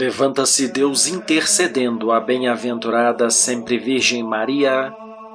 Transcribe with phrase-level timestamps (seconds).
[0.00, 4.90] Levanta-se Deus intercedendo a bem-aventurada sempre Virgem Maria,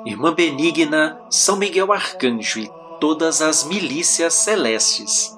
[0.07, 2.67] Irmã Benigna, São Miguel Arcanjo e
[2.99, 5.29] todas as milícias celestes.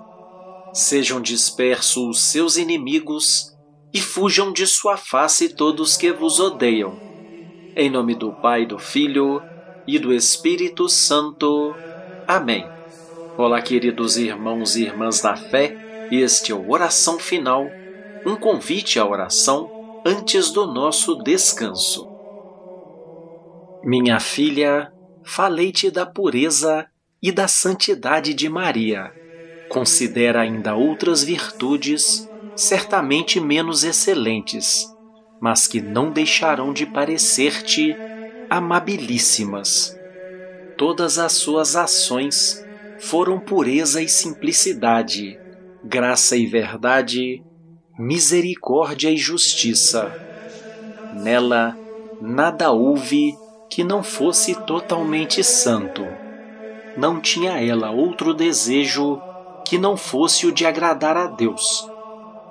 [0.74, 3.54] Sejam dispersos os seus inimigos
[3.94, 6.98] e fujam de sua face todos que vos odeiam.
[7.76, 9.42] Em nome do Pai, do Filho
[9.86, 11.76] e do Espírito Santo.
[12.26, 12.66] Amém.
[13.38, 15.76] Olá, queridos irmãos e irmãs da fé,
[16.10, 17.68] este é o Oração Final
[18.28, 19.72] um convite à oração
[20.06, 22.06] antes do nosso descanso.
[23.82, 24.92] Minha filha,
[25.24, 26.86] falei-te da pureza
[27.24, 29.14] e da santidade de Maria.
[29.70, 34.84] Considera ainda outras virtudes, certamente menos excelentes,
[35.40, 37.96] mas que não deixarão de parecer-te
[38.50, 39.98] amabilíssimas.
[40.78, 42.62] Todas as suas ações
[43.00, 45.40] foram pureza e simplicidade,
[45.82, 47.47] graça e verdade,
[47.98, 50.16] misericórdia e justiça.
[51.12, 51.76] Nela
[52.22, 53.36] nada houve
[53.72, 56.04] que não fosse totalmente santo.
[56.96, 59.20] Não tinha ela outro desejo
[59.66, 61.90] que não fosse o de agradar a Deus,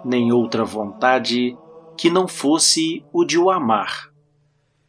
[0.05, 1.57] nem outra vontade
[1.97, 4.11] que não fosse o de o amar.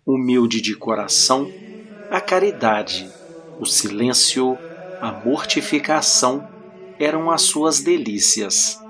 [0.06, 1.52] Humilde de coração,
[2.10, 3.12] a caridade,
[3.60, 4.58] o silêncio,
[5.00, 6.48] a mortificação
[7.00, 8.87] eram as suas delícias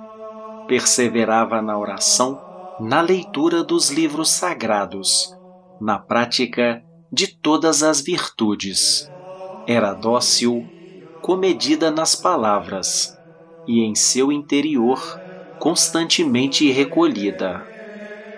[0.68, 2.40] perseverava na oração,
[2.80, 5.34] na leitura dos livros sagrados,
[5.80, 9.10] na prática de todas as virtudes.
[9.68, 10.68] Era dócil,
[11.22, 13.18] comedida nas palavras
[13.68, 15.02] e em seu interior
[15.60, 17.66] constantemente recolhida.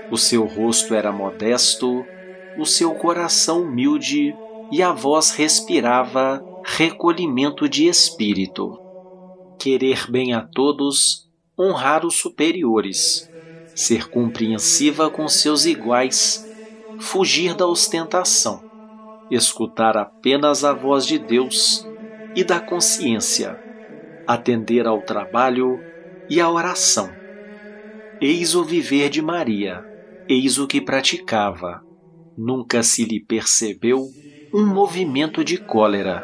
[0.09, 2.03] O seu rosto era modesto,
[2.57, 4.33] o seu coração humilde
[4.71, 8.79] e a voz respirava recolhimento de espírito.
[9.59, 11.28] Querer bem a todos
[11.59, 13.29] honrar os superiores,
[13.75, 16.45] ser compreensiva com seus iguais,
[16.97, 18.63] fugir da ostentação,
[19.29, 21.89] escutar apenas a voz de Deus
[22.33, 23.59] e da consciência,
[24.25, 25.85] atender ao trabalho
[26.29, 27.17] e à oração.
[28.21, 29.83] Eis o viver de Maria,
[30.27, 31.81] eis o que praticava.
[32.37, 34.05] Nunca se lhe percebeu
[34.53, 36.23] um movimento de cólera.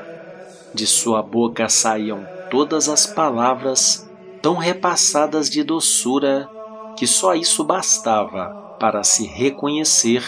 [0.74, 4.06] De sua boca saíam todas as palavras
[4.46, 6.48] tão repassadas de doçura
[6.96, 10.24] que só isso bastava para se reconhecer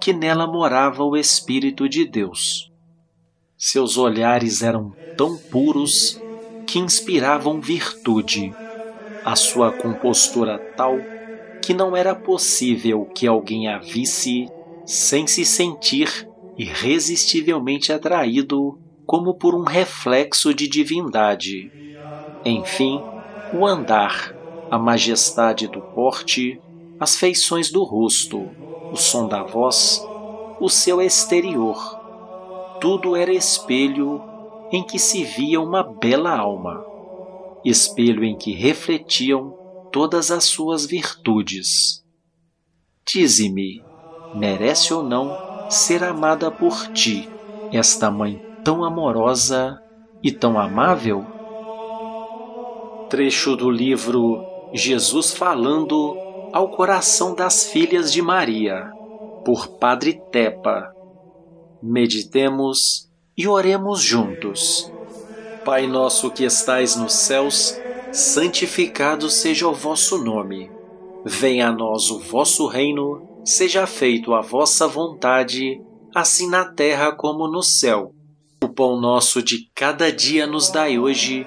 [0.00, 2.70] que nela morava o Espírito de Deus.
[3.58, 6.22] Seus olhares eram tão puros
[6.64, 8.54] que inspiravam virtude,
[9.24, 10.96] a sua compostura tal
[11.60, 14.46] que não era possível que alguém a visse
[14.86, 21.68] sem se sentir irresistivelmente atraído como por um reflexo de divindade.
[22.44, 23.02] Enfim,
[23.50, 24.36] o andar,
[24.70, 26.62] a majestade do porte,
[26.98, 28.56] as feições do rosto,
[28.90, 30.10] o som da voz,
[30.58, 31.78] o seu exterior.
[32.80, 34.26] Tudo era espelho
[34.70, 36.86] em que se via uma bela alma,
[37.64, 39.56] espelho em que refletiam
[39.90, 42.04] todas as suas virtudes.
[43.06, 43.86] Dize-me,
[44.32, 47.32] merece ou não ser amada por ti,
[47.72, 49.80] esta mãe tão amorosa
[50.22, 51.35] e tão amável?
[53.08, 56.18] Trecho do livro Jesus Falando
[56.52, 58.90] ao Coração das Filhas de Maria,
[59.44, 60.92] por Padre Tepa.
[61.80, 63.08] Meditemos
[63.38, 64.92] e oremos juntos.
[65.64, 67.78] Pai nosso que estais nos céus,
[68.10, 70.68] santificado seja o vosso nome.
[71.24, 75.80] Venha a nós o vosso reino, seja feito a vossa vontade,
[76.12, 78.10] assim na terra como no céu.
[78.64, 81.46] O pão nosso de cada dia nos dai hoje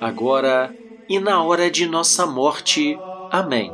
[0.00, 0.74] agora
[1.08, 2.96] e na hora de nossa morte.
[3.30, 3.72] Amém.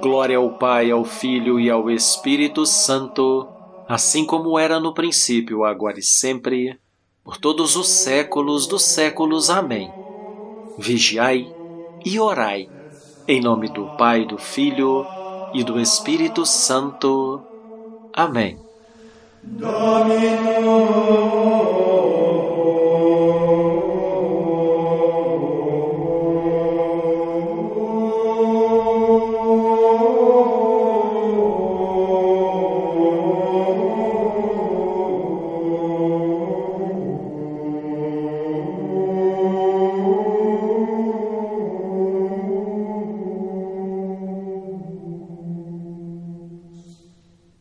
[0.00, 3.46] Glória ao Pai, ao Filho e ao Espírito Santo,
[3.88, 6.78] assim como era no princípio, agora e sempre,
[7.22, 9.50] por todos os séculos dos séculos.
[9.50, 9.90] Amém.
[10.78, 11.52] Vigiai
[12.04, 12.68] e orai,
[13.28, 15.06] em nome do Pai, do Filho
[15.52, 17.42] e do Espírito Santo.
[18.12, 18.58] Amém.
[19.42, 20.82] Domino